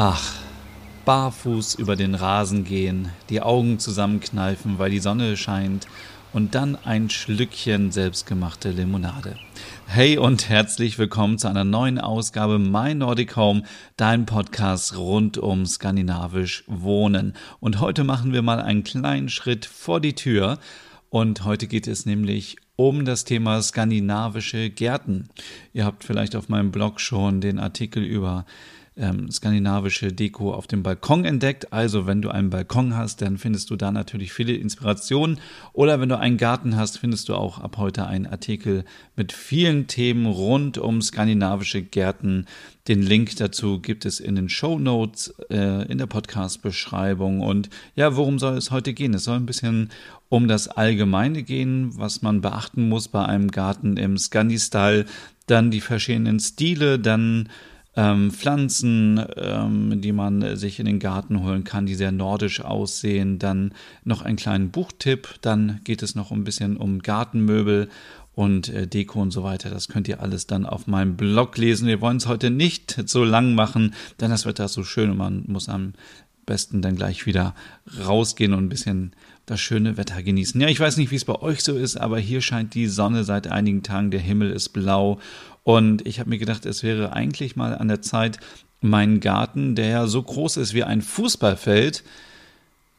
[0.00, 0.32] Ach,
[1.06, 5.88] barfuß über den Rasen gehen, die Augen zusammenkneifen, weil die Sonne scheint
[6.32, 9.34] und dann ein Schlückchen selbstgemachte Limonade.
[9.88, 13.64] Hey und herzlich willkommen zu einer neuen Ausgabe My Nordic Home,
[13.96, 17.34] dein Podcast rund um skandinavisch Wohnen.
[17.58, 20.60] Und heute machen wir mal einen kleinen Schritt vor die Tür
[21.10, 25.28] und heute geht es nämlich um das Thema skandinavische Gärten.
[25.72, 28.46] Ihr habt vielleicht auf meinem Blog schon den Artikel über
[28.98, 31.72] ähm, skandinavische Deko auf dem Balkon entdeckt.
[31.72, 35.38] Also wenn du einen Balkon hast, dann findest du da natürlich viele Inspirationen.
[35.72, 38.84] Oder wenn du einen Garten hast, findest du auch ab heute einen Artikel
[39.16, 42.46] mit vielen Themen rund um skandinavische Gärten.
[42.88, 47.40] Den Link dazu gibt es in den Show Notes, äh, in der Podcast-Beschreibung.
[47.40, 49.14] Und ja, worum soll es heute gehen?
[49.14, 49.90] Es soll ein bisschen
[50.28, 55.06] um das Allgemeine gehen, was man beachten muss bei einem Garten im Scandi-Style,
[55.46, 57.48] dann die verschiedenen Stile, dann
[57.98, 63.40] ähm, Pflanzen, ähm, die man sich in den Garten holen kann, die sehr nordisch aussehen.
[63.40, 63.74] Dann
[64.04, 65.34] noch einen kleinen Buchtipp.
[65.40, 67.88] Dann geht es noch ein bisschen um Gartenmöbel
[68.36, 69.68] und äh, Deko und so weiter.
[69.68, 71.88] Das könnt ihr alles dann auf meinem Blog lesen.
[71.88, 75.16] Wir wollen es heute nicht so lang machen, denn das Wetter ist so schön und
[75.16, 75.94] man muss am
[76.46, 77.56] besten dann gleich wieder
[78.06, 79.12] rausgehen und ein bisschen
[79.44, 80.60] das schöne Wetter genießen.
[80.60, 83.24] Ja, ich weiß nicht, wie es bei euch so ist, aber hier scheint die Sonne
[83.24, 85.18] seit einigen Tagen, der Himmel ist blau
[85.68, 88.38] und ich habe mir gedacht, es wäre eigentlich mal an der Zeit,
[88.80, 92.04] meinen Garten, der ja so groß ist wie ein Fußballfeld,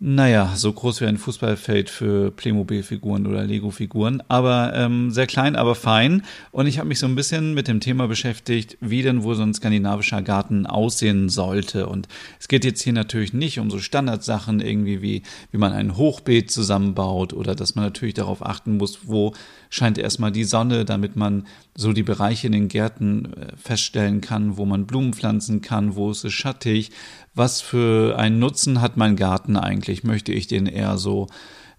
[0.01, 5.75] naja, so groß wie ein Fußballfeld für Playmobil-Figuren oder Lego-Figuren, aber ähm, sehr klein, aber
[5.75, 6.23] fein.
[6.51, 9.43] Und ich habe mich so ein bisschen mit dem Thema beschäftigt, wie denn wohl so
[9.43, 11.87] ein skandinavischer Garten aussehen sollte.
[11.87, 12.07] Und
[12.39, 16.49] es geht jetzt hier natürlich nicht um so Standardsachen irgendwie wie, wie man ein Hochbeet
[16.49, 19.33] zusammenbaut oder dass man natürlich darauf achten muss, wo
[19.69, 24.55] scheint erstmal die Sonne, damit man so die Bereiche in den Gärten äh, feststellen kann,
[24.55, 26.91] wo man Blumen pflanzen kann, wo ist es schattig,
[27.33, 30.03] was für einen Nutzen hat mein Garten eigentlich?
[30.03, 31.27] Möchte ich den eher so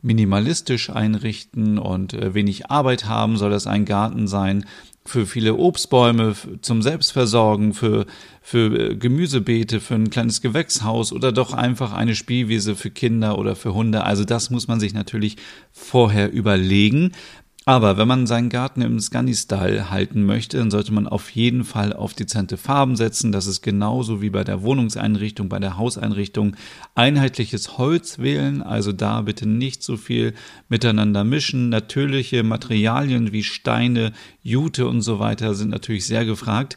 [0.02, 3.36] minimalistisch einrichten und äh, wenig Arbeit haben?
[3.36, 4.64] Soll das ein Garten sein
[5.04, 8.06] für viele Obstbäume zum Selbstversorgen, für,
[8.42, 13.56] für äh, Gemüsebeete, für ein kleines Gewächshaus oder doch einfach eine Spielwiese für Kinder oder
[13.56, 14.04] für Hunde?
[14.04, 15.36] Also das muss man sich natürlich
[15.72, 17.12] vorher überlegen.
[17.70, 21.92] Aber wenn man seinen Garten im Scandi-Style halten möchte, dann sollte man auf jeden Fall
[21.92, 23.30] auf dezente Farben setzen.
[23.30, 26.56] Das ist genauso wie bei der Wohnungseinrichtung, bei der Hauseinrichtung.
[26.96, 30.34] Einheitliches Holz wählen, also da bitte nicht so viel
[30.68, 31.68] miteinander mischen.
[31.68, 36.76] Natürliche Materialien wie Steine, Jute und so weiter sind natürlich sehr gefragt.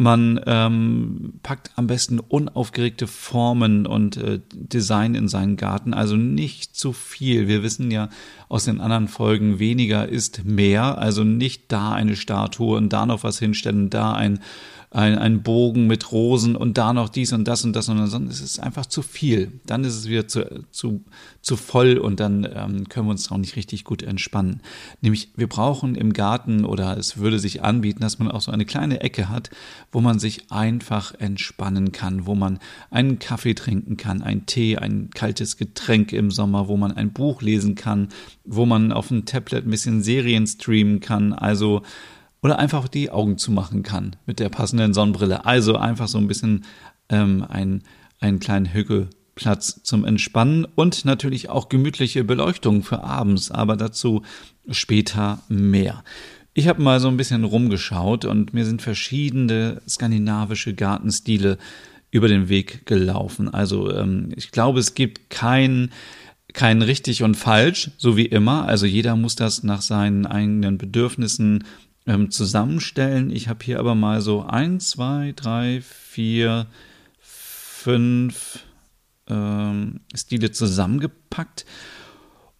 [0.00, 6.76] Man ähm, packt am besten unaufgeregte Formen und äh, Design in seinen Garten, also nicht
[6.76, 7.48] zu viel.
[7.48, 8.08] Wir wissen ja
[8.48, 13.24] aus den anderen Folgen, weniger ist mehr, also nicht da eine Statue und da noch
[13.24, 14.38] was hinstellen, da ein
[14.90, 18.14] ein, ein Bogen mit Rosen und da noch dies und das und das und das.
[18.14, 19.52] Es ist einfach zu viel.
[19.66, 21.04] Dann ist es wieder zu, zu,
[21.42, 24.62] zu voll und dann ähm, können wir uns auch nicht richtig gut entspannen.
[25.02, 28.64] Nämlich, wir brauchen im Garten oder es würde sich anbieten, dass man auch so eine
[28.64, 29.50] kleine Ecke hat,
[29.92, 32.58] wo man sich einfach entspannen kann, wo man
[32.90, 37.42] einen Kaffee trinken kann, einen Tee, ein kaltes Getränk im Sommer, wo man ein Buch
[37.42, 38.08] lesen kann,
[38.44, 41.34] wo man auf dem Tablet ein bisschen Serien streamen kann.
[41.34, 41.82] Also
[42.42, 45.44] oder einfach die Augen zumachen kann mit der passenden Sonnenbrille.
[45.44, 46.64] Also einfach so ein bisschen
[47.08, 47.82] ähm, ein,
[48.20, 54.22] einen kleinen Hügelplatz zum Entspannen und natürlich auch gemütliche Beleuchtung für abends, aber dazu
[54.70, 56.04] später mehr.
[56.54, 61.58] Ich habe mal so ein bisschen rumgeschaut und mir sind verschiedene skandinavische Gartenstile
[62.10, 63.52] über den Weg gelaufen.
[63.52, 65.90] Also ähm, ich glaube, es gibt kein
[66.54, 68.66] kein richtig und falsch, so wie immer.
[68.66, 71.64] Also jeder muss das nach seinen eigenen Bedürfnissen
[72.08, 73.30] ähm, zusammenstellen.
[73.30, 76.66] Ich habe hier aber mal so ein, zwei, drei, vier,
[77.20, 78.64] fünf
[79.28, 81.66] ähm, Stile zusammengepackt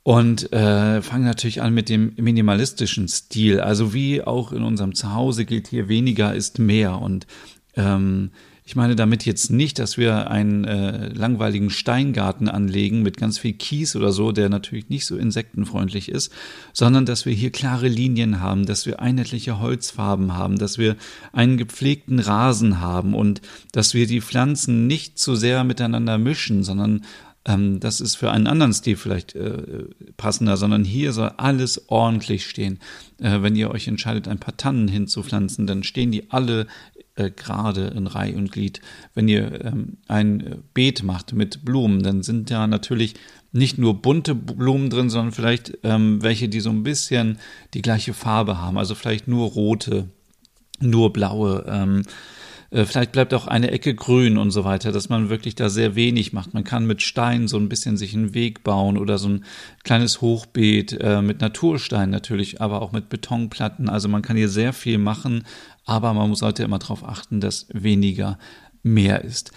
[0.03, 3.61] und äh, fange natürlich an mit dem minimalistischen Stil.
[3.61, 7.01] Also wie auch in unserem Zuhause gilt hier, weniger ist mehr.
[7.01, 7.27] Und
[7.75, 8.31] ähm,
[8.69, 13.55] Ich meine damit jetzt nicht, dass wir einen äh, langweiligen Steingarten anlegen mit ganz viel
[13.55, 16.31] Kies oder so, der natürlich nicht so insektenfreundlich ist,
[16.75, 20.97] sondern dass wir hier klare Linien haben, dass wir einheitliche Holzfarben haben, dass wir
[21.33, 23.41] einen gepflegten Rasen haben und
[23.73, 27.07] dass wir die Pflanzen nicht zu sehr miteinander mischen, sondern
[27.47, 29.87] ähm, das ist für einen anderen Stil vielleicht äh,
[30.19, 32.81] passender, sondern hier soll alles ordentlich stehen.
[33.19, 36.67] Äh, wenn ihr euch entscheidet, ein paar Tannen hinzupflanzen, dann stehen die alle
[37.19, 38.81] äh, gerade in Reih und Glied.
[39.15, 43.15] Wenn ihr ähm, ein Beet macht mit Blumen, dann sind da natürlich
[43.53, 47.39] nicht nur bunte Blumen drin, sondern vielleicht ähm, welche, die so ein bisschen
[47.75, 48.79] die gleiche Farbe haben.
[48.79, 50.09] Also vielleicht nur rote,
[50.81, 51.65] nur blaue.
[51.69, 52.03] Ähm,
[52.71, 55.95] äh, vielleicht bleibt auch eine Ecke grün und so weiter, dass man wirklich da sehr
[55.95, 56.55] wenig macht.
[56.55, 59.45] Man kann mit Stein so ein bisschen sich einen Weg bauen oder so ein
[59.85, 63.89] kleines Hochbeet äh, mit Naturstein natürlich, aber auch mit Betonplatten.
[63.89, 65.45] Also man kann hier sehr viel machen,
[65.89, 68.39] aber man sollte immer darauf achten, dass weniger
[68.83, 69.53] mehr ist.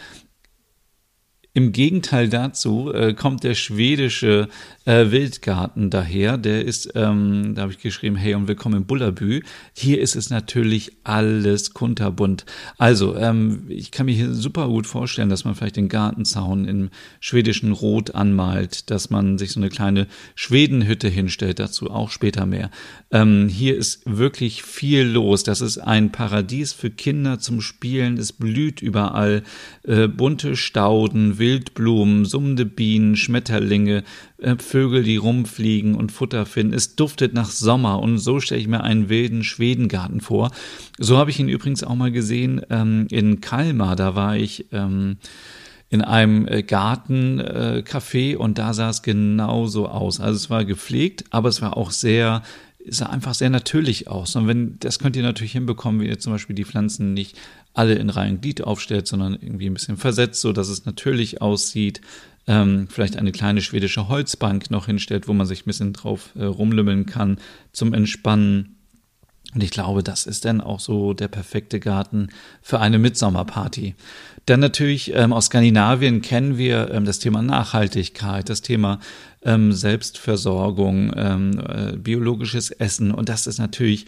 [1.54, 4.48] Im Gegenteil dazu äh, kommt der schwedische
[4.86, 6.38] äh, Wildgarten daher.
[6.38, 9.42] Der ist, ähm, da habe ich geschrieben, hey und willkommen in Bullerbü.
[9.74, 12.46] Hier ist es natürlich alles kunterbunt.
[12.78, 16.90] Also, ähm, ich kann mir hier super gut vorstellen, dass man vielleicht den Gartenzaun im
[17.20, 22.72] schwedischen Rot anmalt, dass man sich so eine kleine Schwedenhütte hinstellt, dazu auch später mehr.
[23.12, 25.44] Ähm, hier ist wirklich viel los.
[25.44, 28.18] Das ist ein Paradies für Kinder zum Spielen.
[28.18, 29.44] Es blüht überall
[29.84, 34.04] äh, bunte Stauden, Wildblumen, summende Bienen, Schmetterlinge,
[34.38, 36.74] äh, Vögel, die rumfliegen und Futter finden.
[36.74, 40.52] Es duftet nach Sommer und so stelle ich mir einen wilden Schwedengarten vor.
[40.98, 43.98] So habe ich ihn übrigens auch mal gesehen ähm, in Kalmar.
[43.98, 45.18] Da war ich ähm,
[45.90, 50.22] in einem äh, Gartencafé äh, und da sah es genauso aus.
[50.22, 52.44] Also es war gepflegt, aber es war auch sehr
[52.88, 54.36] sah einfach sehr natürlich aus.
[54.36, 57.38] Und wenn, das könnt ihr natürlich hinbekommen, wie ihr zum Beispiel die Pflanzen nicht
[57.74, 62.02] alle in Reihen Glied aufstellt, sondern irgendwie ein bisschen versetzt, so dass es natürlich aussieht.
[62.48, 66.44] Ähm, vielleicht eine kleine schwedische Holzbank noch hinstellt, wo man sich ein bisschen drauf äh,
[66.44, 67.38] rumlümmeln kann
[67.72, 68.78] zum Entspannen.
[69.54, 72.30] Und ich glaube, das ist dann auch so der perfekte Garten
[72.62, 73.96] für eine Mitsommerparty.
[74.46, 79.00] Dann natürlich ähm, aus Skandinavien kennen wir ähm, das Thema Nachhaltigkeit, das Thema
[79.44, 83.12] ähm, Selbstversorgung, ähm, äh, biologisches Essen.
[83.12, 84.08] Und das ist natürlich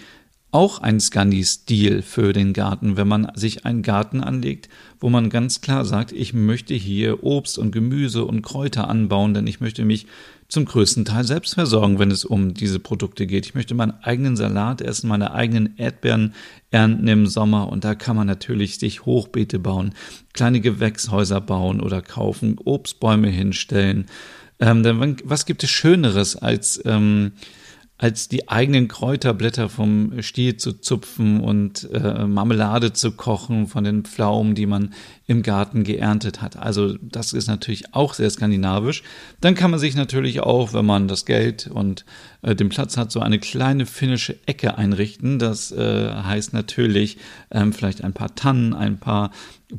[0.54, 4.70] auch ein Scandi-Stil für den Garten, wenn man sich einen Garten anlegt,
[5.00, 9.48] wo man ganz klar sagt, ich möchte hier Obst und Gemüse und Kräuter anbauen, denn
[9.48, 10.06] ich möchte mich
[10.48, 13.48] zum größten Teil selbst versorgen, wenn es um diese Produkte geht.
[13.48, 16.36] Ich möchte meinen eigenen Salat essen, meine eigenen Erdbeeren
[16.70, 19.96] ernten im Sommer und da kann man natürlich sich Hochbeete bauen,
[20.34, 24.06] kleine Gewächshäuser bauen oder kaufen, Obstbäume hinstellen.
[24.60, 27.32] Ähm, denn was gibt es Schöneres als ähm,
[28.04, 34.04] als die eigenen Kräuterblätter vom Stiel zu zupfen und äh, Marmelade zu kochen von den
[34.04, 34.94] Pflaumen, die man
[35.26, 36.58] im Garten geerntet hat.
[36.58, 39.04] Also das ist natürlich auch sehr skandinavisch.
[39.40, 42.04] Dann kann man sich natürlich auch, wenn man das Geld und
[42.42, 45.40] äh, den Platz hat, so eine kleine finnische Ecke einrichten.
[45.40, 47.20] Das äh, heißt natürlich
[47.52, 49.32] ähm, vielleicht ein paar Tannen, ein paar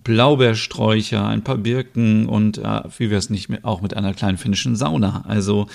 [0.02, 4.38] Blaubeersträucher, ein paar Birken und äh, wie wir es nicht mehr auch mit einer kleinen
[4.38, 5.26] finnischen Sauna.
[5.28, 5.66] Also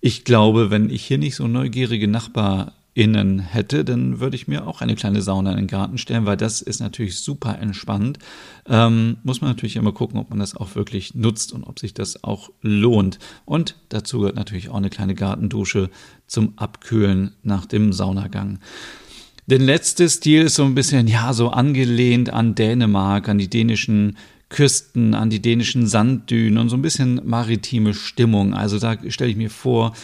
[0.00, 4.80] ich glaube, wenn ich hier nicht so neugierige NachbarInnen hätte, dann würde ich mir auch
[4.80, 8.18] eine kleine Sauna in den Garten stellen, weil das ist natürlich super entspannt.
[8.66, 11.94] Ähm, muss man natürlich immer gucken, ob man das auch wirklich nutzt und ob sich
[11.94, 13.18] das auch lohnt.
[13.44, 15.90] Und dazu gehört natürlich auch eine kleine Gartendusche
[16.26, 18.60] zum Abkühlen nach dem Saunagang.
[19.46, 24.18] Der letzte Stil ist so ein bisschen, ja, so angelehnt an Dänemark, an die dänischen
[24.48, 28.54] Küsten, an die dänischen Sanddünen und so ein bisschen maritime Stimmung.
[28.54, 29.94] Also da stelle ich mir vor,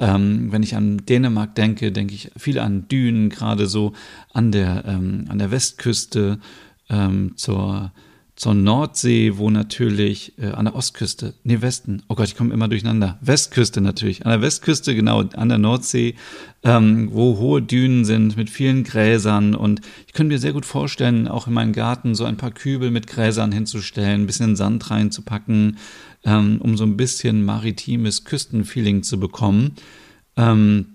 [0.00, 3.92] ähm, wenn ich an Dänemark denke, denke ich viel an Dünen, gerade so
[4.32, 6.38] an der, ähm, an der Westküste
[6.90, 7.92] ähm, zur
[8.36, 12.66] zur Nordsee, wo natürlich äh, an der Ostküste, nee, Westen, oh Gott, ich komme immer
[12.66, 16.16] durcheinander, Westküste natürlich, an der Westküste, genau, an der Nordsee,
[16.64, 21.28] ähm, wo hohe Dünen sind mit vielen Gräsern und ich könnte mir sehr gut vorstellen,
[21.28, 25.78] auch in meinen Garten so ein paar Kübel mit Gräsern hinzustellen, ein bisschen Sand reinzupacken,
[26.24, 29.76] ähm, um so ein bisschen maritimes Küstenfeeling zu bekommen.
[30.36, 30.86] Ähm,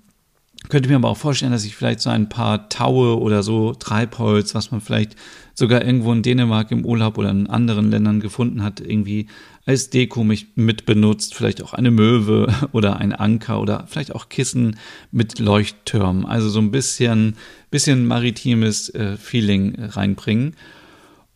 [0.68, 4.54] könnte mir aber auch vorstellen, dass ich vielleicht so ein paar Taue oder so Treibholz,
[4.56, 5.16] was man vielleicht
[5.60, 9.28] sogar irgendwo in Dänemark im Urlaub oder in anderen Ländern gefunden hat, irgendwie
[9.66, 14.78] als Deko mit benutzt, vielleicht auch eine Möwe oder ein Anker oder vielleicht auch Kissen
[15.12, 16.26] mit Leuchttürmen.
[16.26, 17.36] Also so ein bisschen,
[17.70, 20.56] bisschen maritimes äh, Feeling reinbringen.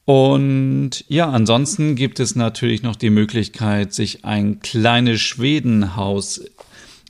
[0.06, 6.44] Und ja, ansonsten gibt es natürlich noch die Möglichkeit, sich ein kleines Schwedenhaus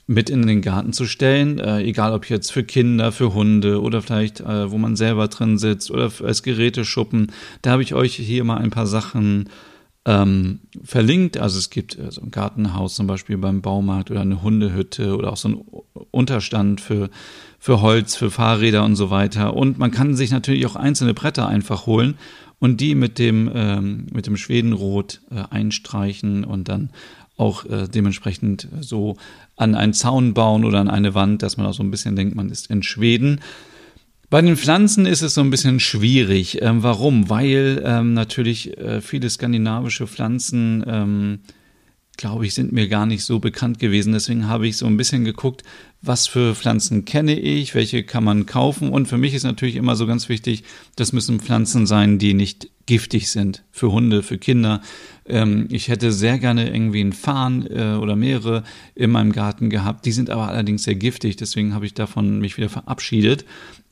[0.05, 4.01] mit in den Garten zu stellen, äh, egal ob jetzt für Kinder, für Hunde oder
[4.01, 7.31] vielleicht, äh, wo man selber drin sitzt oder als Geräteschuppen.
[7.62, 9.50] Da habe ich euch hier mal ein paar Sachen
[10.05, 11.38] ähm, verlinkt.
[11.38, 15.31] Also es gibt äh, so ein Gartenhaus zum Beispiel beim Baumarkt oder eine Hundehütte oder
[15.31, 15.62] auch so ein
[16.12, 17.10] Unterstand für,
[17.57, 19.55] für Holz, für Fahrräder und so weiter.
[19.55, 22.15] Und man kann sich natürlich auch einzelne Bretter einfach holen
[22.60, 26.89] und die mit dem, ähm, mit dem Schwedenrot äh, einstreichen und dann
[27.37, 29.17] auch äh, dementsprechend so
[29.55, 32.35] an einen Zaun bauen oder an eine Wand, dass man auch so ein bisschen denkt,
[32.35, 33.41] man ist in Schweden.
[34.29, 36.61] Bei den Pflanzen ist es so ein bisschen schwierig.
[36.61, 37.29] Ähm, warum?
[37.29, 41.39] Weil ähm, natürlich äh, viele skandinavische Pflanzen, ähm,
[42.17, 44.13] glaube ich, sind mir gar nicht so bekannt gewesen.
[44.13, 45.63] Deswegen habe ich so ein bisschen geguckt,
[46.01, 48.89] was für Pflanzen kenne ich, welche kann man kaufen.
[48.89, 50.63] Und für mich ist natürlich immer so ganz wichtig,
[50.95, 54.81] das müssen Pflanzen sein, die nicht giftig sind für Hunde, für Kinder.
[55.25, 58.63] Ähm, ich hätte sehr gerne irgendwie einen Farn äh, oder mehrere
[58.95, 60.05] in meinem Garten gehabt.
[60.05, 63.45] Die sind aber allerdings sehr giftig, deswegen habe ich davon mich wieder verabschiedet.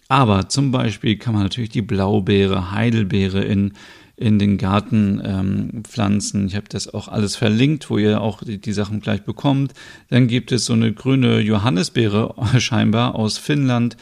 [0.07, 3.71] Aber zum Beispiel kann man natürlich die Blaubeere, Heidelbeere in,
[4.17, 6.47] in den Garten ähm, pflanzen.
[6.47, 9.73] Ich habe das auch alles verlinkt, wo ihr auch die, die, Sachen gleich bekommt.
[10.09, 13.95] Dann gibt es so eine grüne Johannisbeere scheinbar aus Finnland,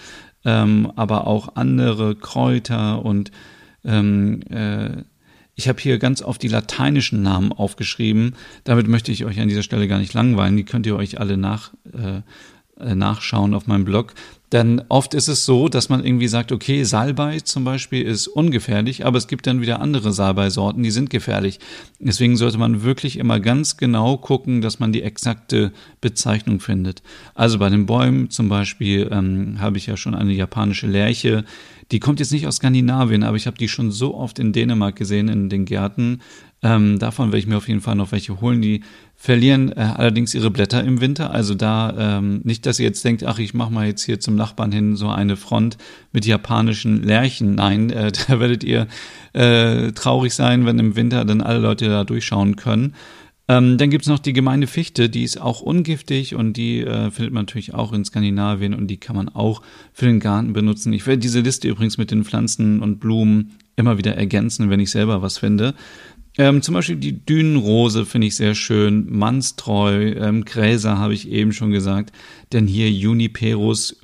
[0.46, 3.30] ähm, aber auch andere Kräuter und
[3.84, 5.04] ähm, äh,
[5.56, 8.36] ich habe hier ganz oft die lateinischen Namen aufgeschrieben.
[8.64, 10.56] Damit möchte ich euch an dieser Stelle gar nicht langweilen.
[10.56, 12.22] Die könnt ihr euch alle nach, äh,
[12.82, 14.14] äh nachschauen auf meinem Blog.
[14.52, 19.06] Denn oft ist es so, dass man irgendwie sagt, okay, Salbei zum Beispiel ist ungefährlich,
[19.06, 21.60] aber es gibt dann wieder andere Salbei-Sorten, die sind gefährlich.
[22.00, 27.04] Deswegen sollte man wirklich immer ganz genau gucken, dass man die exakte Bezeichnung findet.
[27.36, 31.46] Also bei den Bäumen zum Beispiel ähm, habe ich ja schon eine japanische Lerche.
[31.92, 34.96] Die kommt jetzt nicht aus Skandinavien, aber ich habe die schon so oft in Dänemark
[34.96, 36.22] gesehen, in den Gärten.
[36.62, 38.62] Ähm, davon werde ich mir auf jeden Fall noch welche holen.
[38.62, 38.82] Die
[39.16, 41.32] verlieren äh, allerdings ihre Blätter im Winter.
[41.32, 44.38] Also da ähm, nicht, dass ihr jetzt denkt, ach, ich mache mal jetzt hier zum
[44.40, 45.78] Nachbarn hin so eine Front
[46.12, 47.56] mit japanischen Lärchen.
[47.56, 48.88] Nein, äh, da werdet ihr
[49.34, 52.96] äh, traurig sein, wenn im Winter dann alle Leute da durchschauen können.
[53.50, 57.34] Ähm, dann gibt's noch die gemeine Fichte, die ist auch ungiftig und die äh, findet
[57.34, 60.94] man natürlich auch in Skandinavien und die kann man auch für den Garten benutzen.
[60.94, 64.92] Ich werde diese Liste übrigens mit den Pflanzen und Blumen immer wieder ergänzen, wenn ich
[64.92, 65.74] selber was finde.
[66.38, 71.52] Ähm, zum Beispiel die Dünenrose finde ich sehr schön, Mannstreu, ähm, Gräser habe ich eben
[71.52, 72.14] schon gesagt,
[72.54, 74.00] denn hier Juniperus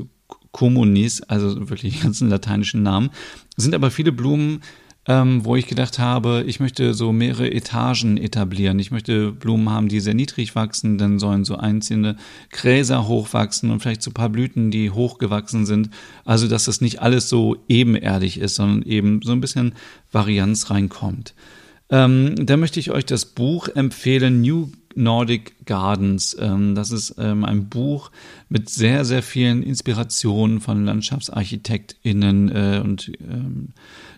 [0.55, 3.09] communis, also wirklich die ganzen lateinischen Namen,
[3.57, 4.61] sind aber viele Blumen,
[5.05, 8.79] ähm, wo ich gedacht habe, ich möchte so mehrere Etagen etablieren.
[8.79, 12.15] Ich möchte Blumen haben, die sehr niedrig wachsen, dann sollen so einzelne
[12.51, 15.89] Gräser hochwachsen und vielleicht so ein paar Blüten, die hochgewachsen sind.
[16.23, 19.73] Also, dass das nicht alles so ebenerdig ist, sondern eben so ein bisschen
[20.13, 21.35] Varianz reinkommt.
[21.89, 26.35] Ähm, da möchte ich euch das Buch empfehlen, New Nordic Gardens.
[26.39, 28.11] Ähm, das ist ähm, ein Buch
[28.49, 33.73] mit sehr, sehr vielen Inspirationen von LandschaftsarchitektInnen äh, und ähm,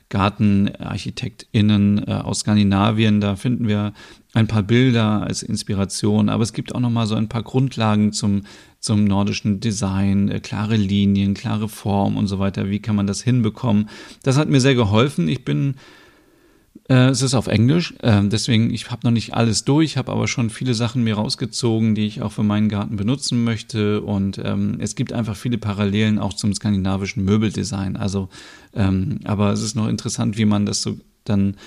[0.10, 3.20] GartenarchitektInnen äh, aus Skandinavien.
[3.20, 3.94] Da finden wir
[4.34, 8.14] ein paar Bilder als Inspiration, aber es gibt auch noch mal so ein paar Grundlagen
[8.14, 8.44] zum
[8.80, 12.70] zum nordischen Design, äh, klare Linien, klare Form und so weiter.
[12.70, 13.90] Wie kann man das hinbekommen?
[14.24, 15.28] Das hat mir sehr geholfen.
[15.28, 15.76] Ich bin
[16.90, 20.28] äh, es ist auf Englisch, äh, deswegen, ich habe noch nicht alles durch, habe aber
[20.28, 24.02] schon viele Sachen mir rausgezogen, die ich auch für meinen Garten benutzen möchte.
[24.02, 27.98] Und ähm, es gibt einfach viele Parallelen auch zum skandinavischen Möbeldesign.
[27.98, 28.30] Also,
[28.74, 31.58] ähm, aber es ist noch interessant, wie man das so dann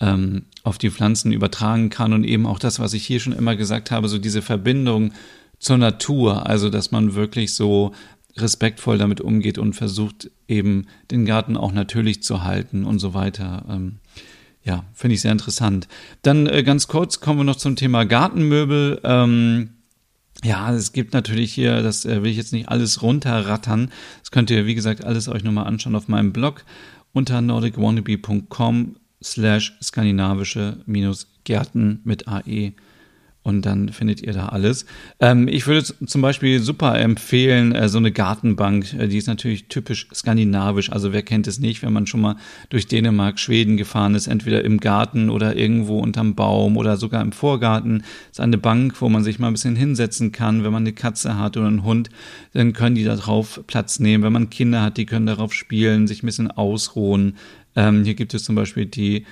[0.00, 3.56] ähm, auf die Pflanzen übertragen kann und eben auch das, was ich hier schon immer
[3.56, 5.12] gesagt habe, so diese Verbindung
[5.58, 7.92] zur Natur, also dass man wirklich so
[8.36, 13.66] respektvoll damit umgeht und versucht eben den Garten auch natürlich zu halten und so weiter.
[13.68, 13.96] Ähm,
[14.62, 15.88] ja, finde ich sehr interessant.
[16.22, 19.00] Dann äh, ganz kurz kommen wir noch zum Thema Gartenmöbel.
[19.04, 19.70] Ähm,
[20.44, 23.90] ja, es gibt natürlich hier, das äh, will ich jetzt nicht alles runterrattern.
[24.20, 26.64] Das könnt ihr, wie gesagt, alles euch nochmal anschauen auf meinem Blog
[27.12, 32.72] unter nordicwannabe.com slash skandinavische minus Gärten mit AE
[33.42, 34.84] und dann findet ihr da alles.
[35.18, 39.66] Ähm, ich würde zum Beispiel super empfehlen, äh, so eine Gartenbank, äh, die ist natürlich
[39.68, 40.92] typisch skandinavisch.
[40.92, 42.36] Also wer kennt es nicht, wenn man schon mal
[42.68, 47.32] durch Dänemark, Schweden gefahren ist, entweder im Garten oder irgendwo unterm Baum oder sogar im
[47.32, 48.04] Vorgarten.
[48.30, 50.62] Ist eine Bank, wo man sich mal ein bisschen hinsetzen kann.
[50.62, 52.10] Wenn man eine Katze hat oder einen Hund,
[52.52, 54.22] dann können die da drauf Platz nehmen.
[54.22, 57.36] Wenn man Kinder hat, die können darauf spielen, sich ein bisschen ausruhen.
[57.74, 59.24] Ähm, hier gibt es zum Beispiel die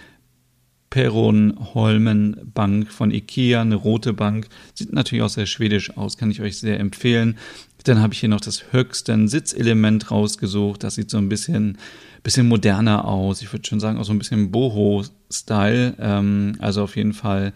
[0.90, 4.48] Perron-Holmen Bank von Ikea, eine rote Bank.
[4.74, 7.36] Sieht natürlich auch sehr schwedisch aus, kann ich euch sehr empfehlen.
[7.84, 10.82] Dann habe ich hier noch das höchste Sitzelement rausgesucht.
[10.82, 11.78] Das sieht so ein bisschen,
[12.22, 13.42] bisschen moderner aus.
[13.42, 15.94] Ich würde schon sagen, auch so ein bisschen Boho-Style.
[15.98, 17.52] Ähm, also auf jeden Fall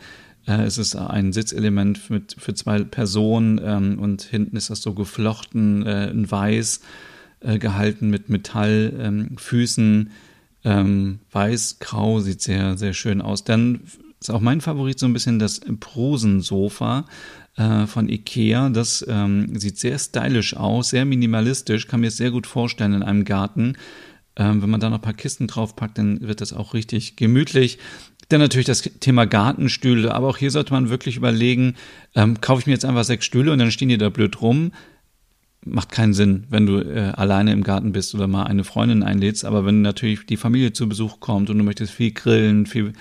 [0.46, 5.86] Äh, es ein Sitzelement für, für zwei Personen ähm, und hinten ist das so geflochten
[5.86, 6.80] äh, in Weiß
[7.40, 10.00] äh, gehalten mit Metallfüßen.
[10.00, 10.10] Ähm,
[10.64, 13.44] weiß, grau, sieht sehr, sehr schön aus.
[13.44, 13.80] Dann
[14.20, 17.06] ist auch mein Favorit so ein bisschen das Prosensofa
[17.56, 18.70] äh, von Ikea.
[18.70, 23.24] Das ähm, sieht sehr stylisch aus, sehr minimalistisch, kann mir sehr gut vorstellen in einem
[23.24, 23.76] Garten.
[24.36, 27.78] Ähm, wenn man da noch ein paar Kisten draufpackt, dann wird das auch richtig gemütlich.
[28.28, 31.74] Dann natürlich das Thema Gartenstühle, aber auch hier sollte man wirklich überlegen,
[32.14, 34.72] ähm, kaufe ich mir jetzt einfach sechs Stühle und dann stehen die da blöd rum
[35.64, 39.44] macht keinen Sinn, wenn du äh, alleine im Garten bist oder mal eine Freundin einlädst.
[39.44, 42.92] Aber wenn natürlich die Familie zu Besuch kommt und du möchtest viel grillen, viel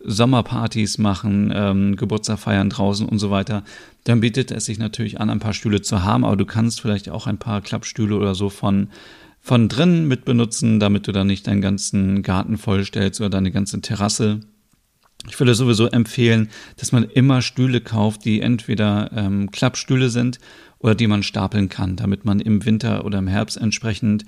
[0.00, 3.64] Sommerpartys machen, ähm, Geburtstag feiern draußen und so weiter,
[4.04, 6.24] dann bietet es sich natürlich an, ein paar Stühle zu haben.
[6.24, 8.88] Aber du kannst vielleicht auch ein paar Klappstühle oder so von
[9.42, 13.80] von drinnen mit benutzen, damit du dann nicht deinen ganzen Garten vollstellst oder deine ganze
[13.80, 14.40] Terrasse.
[15.28, 20.38] Ich würde sowieso empfehlen, dass man immer Stühle kauft, die entweder ähm, Klappstühle sind
[20.78, 24.24] oder die man stapeln kann, damit man im Winter oder im Herbst entsprechend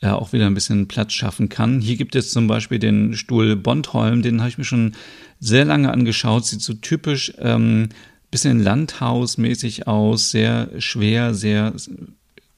[0.00, 1.80] äh, auch wieder ein bisschen Platz schaffen kann.
[1.80, 4.94] Hier gibt es zum Beispiel den Stuhl Bondholm, den habe ich mir schon
[5.38, 7.88] sehr lange angeschaut, sieht so typisch ähm,
[8.32, 11.74] bisschen landhausmäßig aus, sehr schwer, sehr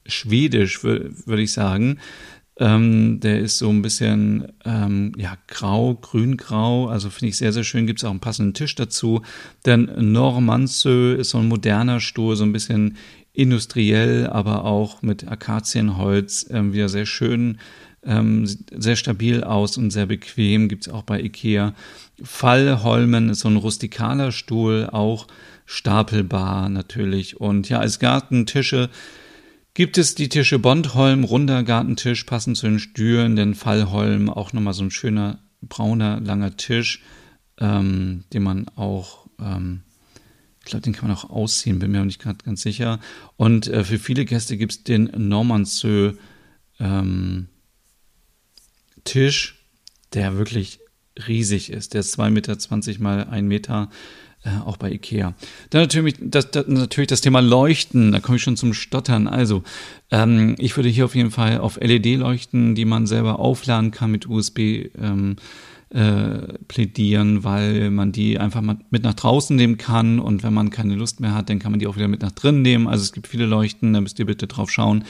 [0.07, 1.99] schwedisch, würde ich sagen.
[2.57, 7.65] Ähm, der ist so ein bisschen ähm, ja, grau, grün-grau, also finde ich sehr, sehr
[7.65, 7.85] schön.
[7.85, 9.21] Gibt es auch einen passenden Tisch dazu.
[9.63, 12.95] Dann Normansö ist so ein moderner Stuhl, so ein bisschen
[13.33, 17.57] industriell, aber auch mit Akazienholz ähm, wieder sehr schön,
[18.05, 20.69] ähm, sehr stabil aus und sehr bequem.
[20.69, 21.73] Gibt es auch bei Ikea.
[22.23, 25.27] Fallholmen ist so ein rustikaler Stuhl, auch
[25.65, 27.41] stapelbar natürlich.
[27.41, 28.89] Und ja, als Gartentische
[29.75, 34.73] gibt es die Tische Bondholm, runder Gartentisch, passend zu den Stühlen, den Fallholm, auch nochmal
[34.73, 37.03] so ein schöner brauner, langer Tisch,
[37.59, 39.81] ähm, den man auch ähm,
[40.65, 42.99] ich glaube, den kann man auch ausziehen, bin mir auch nicht gerade ganz sicher.
[43.37, 46.13] Und äh, für viele Gäste gibt es den Normandsö
[46.79, 47.49] ähm,
[49.03, 49.63] Tisch,
[50.13, 50.79] der wirklich
[51.27, 51.93] riesig ist.
[51.93, 53.91] Der ist 2,20 Meter mal 1 Meter,
[54.45, 55.33] äh, auch bei Ikea.
[55.71, 59.27] Dann natürlich das, das, natürlich das Thema Leuchten, da komme ich schon zum Stottern.
[59.27, 59.63] Also,
[60.11, 64.27] ähm, ich würde hier auf jeden Fall auf LED-Leuchten, die man selber aufladen kann mit
[64.27, 64.89] USB.
[65.01, 65.37] Ähm,
[65.91, 70.69] äh, plädieren, weil man die einfach mal mit nach draußen nehmen kann und wenn man
[70.69, 72.87] keine Lust mehr hat, dann kann man die auch wieder mit nach drin nehmen.
[72.87, 75.05] Also es gibt viele Leuchten, da müsst ihr bitte drauf schauen,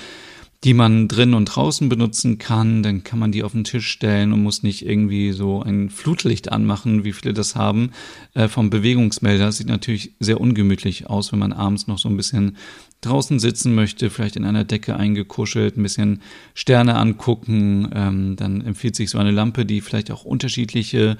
[0.65, 2.81] die man drin und draußen benutzen kann.
[2.81, 6.51] Dann kann man die auf den Tisch stellen und muss nicht irgendwie so ein Flutlicht
[6.51, 7.91] anmachen, wie viele das haben.
[8.33, 12.57] Äh, vom Bewegungsmelder sieht natürlich sehr ungemütlich aus, wenn man abends noch so ein bisschen
[13.01, 16.23] draußen sitzen möchte, vielleicht in einer Decke eingekuschelt, ein bisschen
[16.55, 21.17] Sterne angucken, ähm, dann empfiehlt sich so eine Lampe, die vielleicht auch unterschiedliche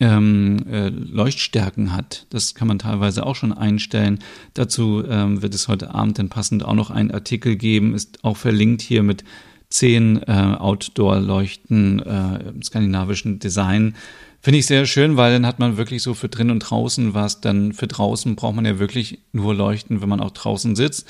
[0.00, 2.26] ähm, äh, Leuchtstärken hat.
[2.30, 4.18] Das kann man teilweise auch schon einstellen.
[4.54, 8.36] Dazu ähm, wird es heute Abend dann passend auch noch einen Artikel geben, ist auch
[8.36, 9.24] verlinkt hier mit
[9.68, 13.94] zehn äh, Outdoor-Leuchten äh, im skandinavischen Design.
[14.40, 17.40] Finde ich sehr schön, weil dann hat man wirklich so für drin und draußen was.
[17.40, 21.08] Dann für draußen braucht man ja wirklich nur leuchten, wenn man auch draußen sitzt.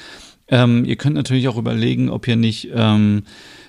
[0.49, 3.25] Ähm, ihr könnt natürlich auch überlegen, ob ihr nicht ähm,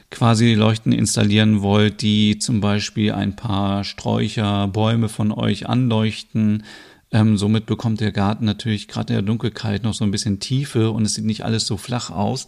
[0.09, 6.63] quasi Leuchten installieren wollt, die zum Beispiel ein paar Sträucher, Bäume von euch anleuchten.
[7.11, 10.91] Ähm, somit bekommt der Garten natürlich gerade in der Dunkelheit noch so ein bisschen Tiefe
[10.91, 12.47] und es sieht nicht alles so flach aus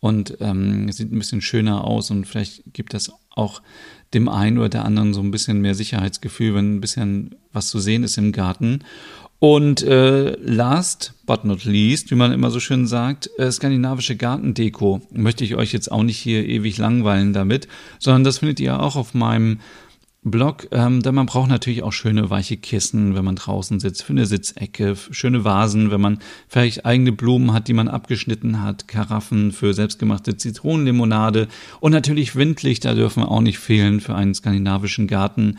[0.00, 3.62] und ähm, sieht ein bisschen schöner aus und vielleicht gibt das auch
[4.14, 7.78] dem einen oder der anderen so ein bisschen mehr Sicherheitsgefühl, wenn ein bisschen was zu
[7.78, 8.84] sehen ist im Garten.
[9.40, 15.00] Und äh, last but not least, wie man immer so schön sagt, äh, skandinavische Gartendeko.
[15.12, 17.68] Möchte ich euch jetzt auch nicht hier ewig langweilen damit,
[18.00, 19.60] sondern das findet ihr auch auf meinem
[20.24, 24.12] Blog, ähm, denn man braucht natürlich auch schöne weiche Kissen, wenn man draußen sitzt, für
[24.12, 29.52] eine Sitzecke, schöne Vasen, wenn man vielleicht eigene Blumen hat, die man abgeschnitten hat, Karaffen
[29.52, 31.46] für selbstgemachte Zitronenlimonade
[31.80, 35.58] und natürlich Windlichter dürfen auch nicht fehlen für einen skandinavischen Garten,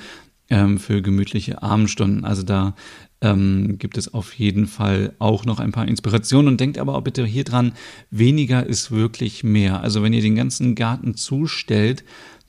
[0.49, 2.25] ähm, für gemütliche Abendstunden.
[2.25, 2.75] Also da
[3.21, 7.01] ähm, gibt es auf jeden Fall auch noch ein paar Inspirationen und denkt aber auch
[7.01, 7.73] bitte hier dran,
[8.11, 9.81] weniger ist wirklich mehr.
[9.81, 12.03] Also wenn ihr den ganzen Garten zustellt,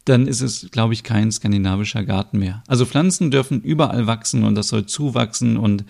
[0.04, 2.62] dann ist es, glaube ich, kein skandinavischer Garten mehr.
[2.66, 5.84] Also Pflanzen dürfen überall wachsen und das soll zuwachsen und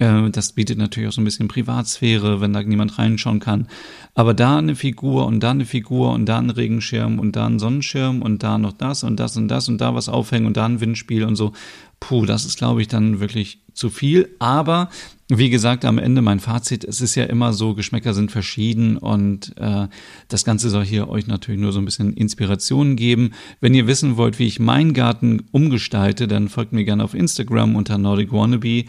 [0.00, 3.68] das bietet natürlich auch so ein bisschen Privatsphäre, wenn da niemand reinschauen kann.
[4.14, 7.58] Aber da eine Figur und da eine Figur und da ein Regenschirm und da ein
[7.58, 10.64] Sonnenschirm und da noch das und das und das und da was aufhängen und da
[10.64, 11.52] ein Windspiel und so.
[12.00, 14.34] Puh, das ist, glaube ich, dann wirklich zu viel.
[14.38, 14.88] Aber
[15.28, 19.54] wie gesagt, am Ende mein Fazit, es ist ja immer so, Geschmäcker sind verschieden und
[19.58, 19.86] äh,
[20.28, 23.32] das Ganze soll hier euch natürlich nur so ein bisschen Inspiration geben.
[23.60, 27.76] Wenn ihr wissen wollt, wie ich meinen Garten umgestalte, dann folgt mir gerne auf Instagram
[27.76, 28.86] unter Nordic Wannabe.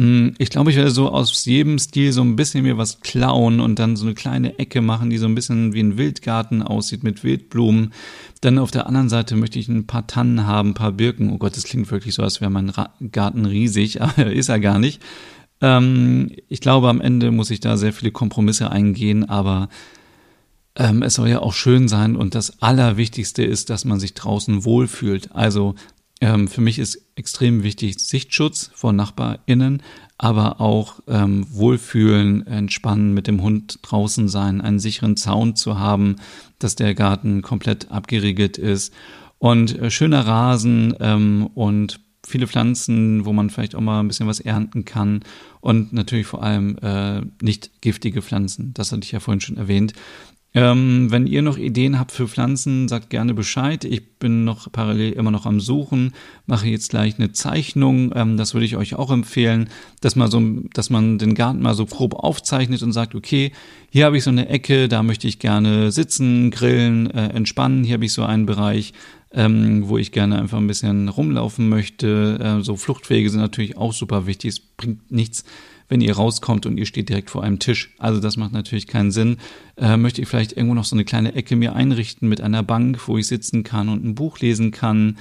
[0.00, 3.60] Hm, ich glaube, ich werde so aus jedem Stil so ein bisschen mir was klauen
[3.60, 7.04] und dann so eine kleine Ecke machen, die so ein bisschen wie ein Wildgarten aussieht
[7.04, 7.92] mit Wildblumen.
[8.40, 11.30] Dann auf der anderen Seite möchte ich ein paar Tannen haben, ein paar Birken.
[11.30, 12.72] Oh Gott, das klingt wirklich so, als wäre mein
[13.12, 15.02] Garten riesig, aber ist er gar nicht.
[15.60, 19.68] Ähm, ich glaube, am Ende muss ich da sehr viele Kompromisse eingehen, aber
[20.76, 24.64] ähm, es soll ja auch schön sein und das Allerwichtigste ist, dass man sich draußen
[24.64, 25.34] wohlfühlt.
[25.34, 25.74] Also
[26.20, 29.82] ähm, für mich ist extrem wichtig Sichtschutz vor NachbarInnen,
[30.18, 36.16] aber auch ähm, Wohlfühlen, Entspannen mit dem Hund draußen sein, einen sicheren Zaun zu haben,
[36.58, 38.92] dass der Garten komplett abgeriegelt ist
[39.38, 44.26] und äh, schöner Rasen ähm, und viele Pflanzen, wo man vielleicht auch mal ein bisschen
[44.26, 45.20] was ernten kann
[45.62, 48.74] und natürlich vor allem äh, nicht giftige Pflanzen.
[48.74, 49.94] Das hatte ich ja vorhin schon erwähnt.
[50.52, 53.84] Ähm, wenn ihr noch Ideen habt für Pflanzen, sagt gerne Bescheid.
[53.84, 56.12] Ich bin noch parallel immer noch am Suchen,
[56.46, 58.12] mache jetzt gleich eine Zeichnung.
[58.16, 59.68] Ähm, das würde ich euch auch empfehlen,
[60.00, 63.52] dass man so, dass man den Garten mal so grob aufzeichnet und sagt, okay,
[63.90, 67.84] hier habe ich so eine Ecke, da möchte ich gerne sitzen, grillen, äh, entspannen.
[67.84, 68.92] Hier habe ich so einen Bereich,
[69.32, 72.58] ähm, wo ich gerne einfach ein bisschen rumlaufen möchte.
[72.58, 74.48] Äh, so Fluchtwege sind natürlich auch super wichtig.
[74.50, 75.44] Es bringt nichts,
[75.90, 77.94] wenn ihr rauskommt und ihr steht direkt vor einem Tisch.
[77.98, 79.36] Also das macht natürlich keinen Sinn.
[79.76, 83.06] Äh, möchte ich vielleicht irgendwo noch so eine kleine Ecke mir einrichten mit einer Bank,
[83.06, 85.18] wo ich sitzen kann und ein Buch lesen kann.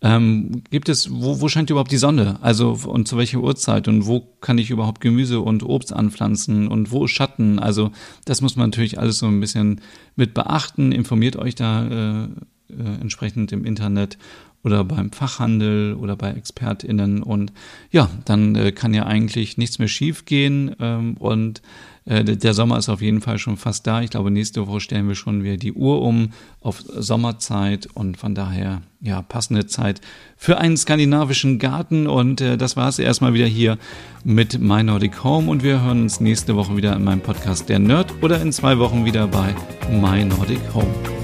[0.00, 2.38] Ähm, gibt es, wo, wo scheint überhaupt die Sonne?
[2.40, 6.92] Also und zu welcher Uhrzeit und wo kann ich überhaupt Gemüse und Obst anpflanzen und
[6.92, 7.58] wo ist Schatten?
[7.58, 7.90] Also
[8.24, 9.80] das muss man natürlich alles so ein bisschen
[10.16, 10.92] mit beachten.
[10.92, 12.28] Informiert euch da äh,
[12.72, 14.18] äh, entsprechend im Internet
[14.64, 17.52] oder beim Fachhandel oder bei ExpertInnen und
[17.90, 21.62] ja, dann äh, kann ja eigentlich nichts mehr schiefgehen ähm, und
[22.04, 24.02] äh, der Sommer ist auf jeden Fall schon fast da.
[24.02, 28.34] Ich glaube, nächste Woche stellen wir schon wieder die Uhr um auf Sommerzeit und von
[28.34, 30.00] daher, ja, passende Zeit
[30.36, 33.78] für einen skandinavischen Garten und äh, das war es erstmal wieder hier
[34.24, 37.78] mit My Nordic Home und wir hören uns nächste Woche wieder in meinem Podcast Der
[37.78, 39.54] Nerd oder in zwei Wochen wieder bei
[39.90, 41.21] My Nordic Home.